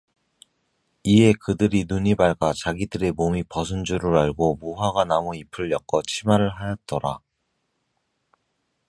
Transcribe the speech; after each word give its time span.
이에 1.03 1.31
그들의 1.33 1.85
눈이 1.87 2.15
밝아 2.15 2.53
자기들의 2.57 3.11
몸이 3.11 3.43
벗은 3.43 3.83
줄을 3.83 4.17
알고 4.17 4.55
무화과나무 4.55 5.35
잎을 5.35 5.69
엮어 5.71 6.01
치마를 6.07 6.49
하였더라 6.59 7.19